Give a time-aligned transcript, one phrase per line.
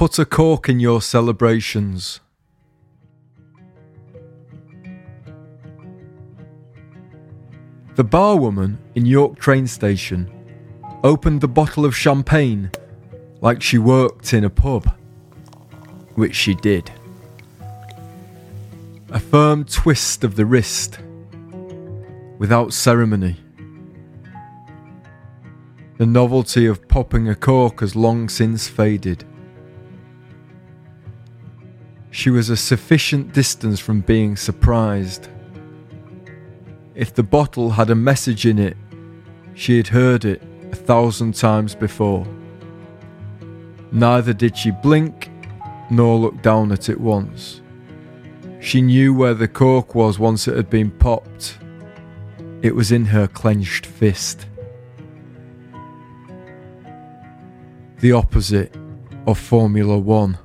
[0.00, 2.20] Put a cork in your celebrations.
[7.96, 10.32] The barwoman in York train station
[11.04, 12.70] opened the bottle of champagne
[13.42, 14.90] like she worked in a pub,
[16.14, 16.90] which she did.
[19.10, 20.98] A firm twist of the wrist,
[22.38, 23.36] without ceremony.
[25.98, 29.26] The novelty of popping a cork has long since faded.
[32.10, 35.28] She was a sufficient distance from being surprised.
[36.94, 38.76] If the bottle had a message in it,
[39.54, 42.26] she had heard it a thousand times before.
[43.92, 45.30] Neither did she blink
[45.90, 47.62] nor look down at it once.
[48.60, 51.58] She knew where the cork was once it had been popped.
[52.62, 54.46] It was in her clenched fist.
[58.00, 58.74] The opposite
[59.26, 60.38] of Formula One.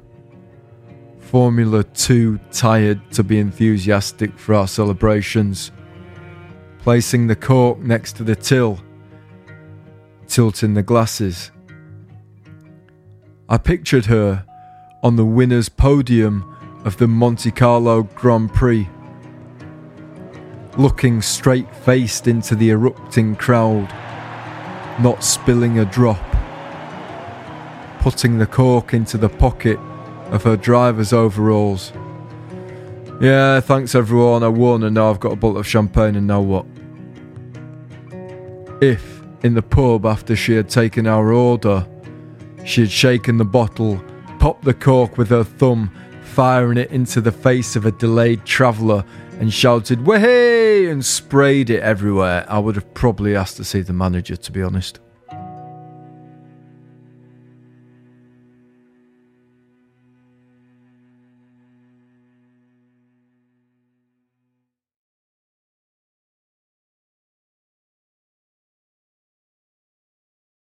[1.35, 5.73] Formula 2 tired to be enthusiastic for our celebrations.
[6.79, 8.79] Placing the cork next to the till,
[10.27, 11.51] tilting the glasses.
[13.49, 14.45] I pictured her
[15.03, 16.55] on the winner's podium
[16.85, 18.87] of the Monte Carlo Grand Prix,
[20.77, 23.89] looking straight faced into the erupting crowd,
[25.01, 26.23] not spilling a drop,
[27.99, 29.77] putting the cork into the pocket
[30.31, 31.91] of her driver's overalls.
[33.21, 36.41] Yeah, thanks everyone, I won and now I've got a bottle of champagne and now
[36.41, 36.65] what?
[38.81, 41.87] If, in the pub after she had taken our order,
[42.65, 44.03] she had shaken the bottle,
[44.39, 45.91] popped the cork with her thumb,
[46.23, 49.05] firing it into the face of a delayed traveller,
[49.39, 50.89] and shouted, Wahey!
[50.89, 54.61] and sprayed it everywhere, I would have probably asked to see the manager, to be
[54.61, 54.99] honest.